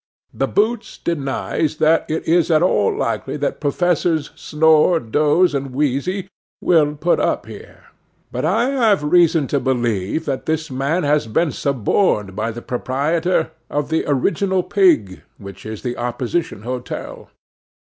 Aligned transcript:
The 0.33 0.47
boots 0.47 0.97
denies 0.97 1.75
that 1.77 2.09
it 2.09 2.27
is 2.27 2.49
at 2.49 2.63
all 2.63 2.91
likely 2.97 3.37
that 3.37 3.61
Professors 3.61 4.31
Snore, 4.35 4.99
Doze, 4.99 5.53
and 5.53 5.75
Wheezy 5.75 6.27
will 6.59 6.95
put 6.95 7.19
up 7.19 7.45
here; 7.45 7.83
but 8.31 8.43
I 8.43 8.69
have 8.71 9.03
reason 9.03 9.45
to 9.49 9.59
believe 9.59 10.25
that 10.25 10.47
this 10.47 10.71
man 10.71 11.03
has 11.03 11.27
been 11.27 11.51
suborned 11.51 12.35
by 12.35 12.49
the 12.49 12.63
proprietor 12.63 13.51
of 13.69 13.89
the 13.89 14.03
Original 14.07 14.63
Pig, 14.63 15.21
which 15.37 15.67
is 15.67 15.83
the 15.83 15.95
opposition 15.97 16.63
hotel. 16.63 17.29